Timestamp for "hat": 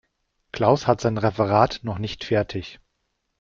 0.87-0.99